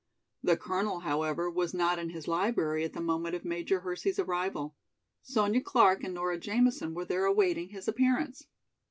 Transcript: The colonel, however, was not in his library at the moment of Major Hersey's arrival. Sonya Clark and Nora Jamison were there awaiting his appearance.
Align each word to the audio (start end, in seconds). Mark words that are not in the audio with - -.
The 0.41 0.57
colonel, 0.57 1.01
however, 1.01 1.47
was 1.47 1.75
not 1.75 1.99
in 1.99 2.09
his 2.09 2.27
library 2.27 2.83
at 2.83 2.93
the 2.93 2.99
moment 3.01 3.35
of 3.35 3.45
Major 3.45 3.81
Hersey's 3.81 4.17
arrival. 4.17 4.75
Sonya 5.21 5.61
Clark 5.61 6.03
and 6.03 6.15
Nora 6.15 6.39
Jamison 6.39 6.95
were 6.95 7.05
there 7.05 7.25
awaiting 7.25 7.69
his 7.69 7.87
appearance. 7.87 8.47